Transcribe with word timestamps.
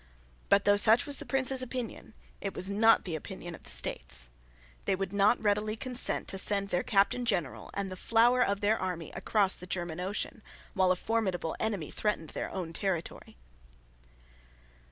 But, 0.49 0.65
though 0.65 0.77
such 0.77 1.05
was 1.05 1.17
the 1.17 1.27
Prince's 1.27 1.61
opinion, 1.61 2.15
it 2.41 2.55
was 2.55 2.71
not 2.71 3.05
the 3.05 3.13
opinion 3.13 3.53
of 3.53 3.61
the 3.61 3.69
States. 3.69 4.29
They 4.85 4.95
would 4.95 5.13
not 5.13 5.39
readily 5.39 5.75
consent 5.75 6.27
to 6.29 6.39
send 6.39 6.69
their 6.69 6.81
Captain 6.81 7.23
General 7.23 7.69
and 7.75 7.91
the 7.91 7.95
flower 7.95 8.41
of 8.43 8.61
their 8.61 8.79
army 8.79 9.11
across 9.11 9.55
the 9.55 9.67
German 9.67 9.99
Ocean, 9.99 10.41
while 10.73 10.91
a 10.91 10.95
formidable 10.95 11.55
enemy 11.59 11.91
threatened 11.91 12.29
their 12.31 12.49
own 12.49 12.73
territory. 12.73 13.37